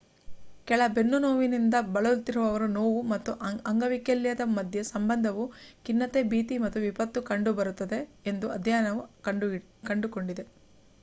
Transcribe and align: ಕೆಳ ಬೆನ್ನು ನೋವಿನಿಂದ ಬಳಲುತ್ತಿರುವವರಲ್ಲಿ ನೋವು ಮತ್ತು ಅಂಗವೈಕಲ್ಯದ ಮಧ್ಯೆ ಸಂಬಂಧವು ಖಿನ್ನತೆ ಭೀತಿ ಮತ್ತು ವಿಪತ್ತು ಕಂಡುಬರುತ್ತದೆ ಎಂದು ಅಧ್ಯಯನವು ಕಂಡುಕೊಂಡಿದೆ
ಕೆಳ 0.67 0.81
ಬೆನ್ನು 0.93 1.17
ನೋವಿನಿಂದ 1.19 1.75
ಬಳಲುತ್ತಿರುವವರಲ್ಲಿ 1.89 2.73
ನೋವು 2.77 3.01
ಮತ್ತು 3.11 3.33
ಅಂಗವೈಕಲ್ಯದ 3.69 4.45
ಮಧ್ಯೆ 4.55 4.83
ಸಂಬಂಧವು 4.89 5.45
ಖಿನ್ನತೆ 5.85 6.23
ಭೀತಿ 6.31 6.57
ಮತ್ತು 6.65 6.81
ವಿಪತ್ತು 6.87 7.21
ಕಂಡುಬರುತ್ತದೆ 7.29 8.01
ಎಂದು 8.27 8.49
ಅಧ್ಯಯನವು 8.57 9.03
ಕಂಡುಕೊಂಡಿದೆ 9.85 10.45